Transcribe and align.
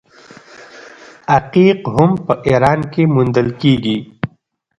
عقیق 1.35 1.79
هم 1.95 2.11
په 2.25 2.33
ایران 2.47 2.79
کې 2.91 3.03
موندل 3.13 3.47
کیږي. 3.61 3.97